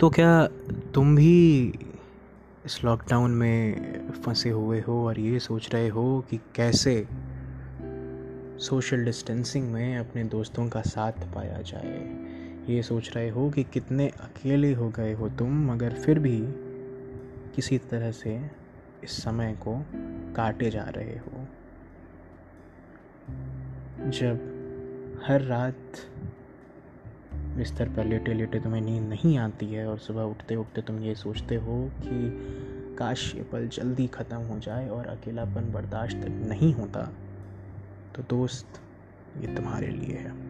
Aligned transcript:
तो 0.00 0.10
क्या 0.10 0.46
तुम 0.94 1.16
भी 1.16 1.68
इस 2.66 2.84
लॉकडाउन 2.84 3.30
में 3.30 4.10
फंसे 4.10 4.50
हुए 4.50 4.80
हो 4.80 5.06
और 5.06 5.20
ये 5.20 5.38
सोच 5.38 5.74
रहे 5.74 5.88
हो 5.88 6.24
कि 6.30 6.40
कैसे 6.54 7.08
सोशल 8.64 9.04
डिस्टेंसिंग 9.04 9.72
में 9.72 9.98
अपने 9.98 10.24
दोस्तों 10.24 10.68
का 10.68 10.82
साथ 10.82 11.12
पाया 11.12 11.62
जाए? 11.62 12.16
ये 12.68 12.82
सोच 12.82 13.16
रहे 13.16 13.28
हो 13.28 13.50
कि 13.50 13.64
कितने 13.64 14.08
अकेले 14.08 14.74
हो 14.74 14.88
गए 14.88 15.12
हो 15.12 15.28
तुम, 15.28 15.72
मगर 15.72 15.92
फिर 15.92 16.18
भी 16.18 16.38
किसी 17.54 17.78
तरह 17.78 18.10
से 18.10 18.50
इस 19.04 19.10
समय 19.10 19.58
को 19.68 19.84
काटे 20.34 20.70
जा 20.70 20.84
रहे 20.84 21.18
हो। 21.18 21.46
जब 24.10 24.56
हर 25.26 25.40
रात 25.40 25.92
बिस्तर 27.56 27.88
पर 27.88 28.04
लेटे 28.04 28.34
लेटे 28.34 28.60
तुम्हें 28.60 28.80
नींद 28.80 29.02
नहीं 29.02 29.38
आती 29.38 29.66
है 29.66 29.86
और 29.86 29.98
सुबह 29.98 30.22
उठते 30.22 30.56
उठते 30.56 30.82
तुम 30.82 30.98
ये 31.00 31.14
सोचते 31.14 31.54
हो 31.54 31.90
कि 32.02 32.36
काश 32.98 33.34
ये 33.34 33.42
पल 33.42 33.68
जल्दी 33.68 34.06
ख़त्म 34.06 34.36
हो 34.36 34.58
जाए 34.58 34.88
और 34.88 35.06
अकेलापन 35.06 35.72
बर्दाश्त 35.72 36.16
नहीं 36.16 36.74
होता। 36.74 37.12
तो 38.14 38.22
दोस्त, 38.22 38.66
ये 39.40 39.54
तुम्हारे 39.54 39.86
लिए 39.86 40.16
है। 40.16 40.45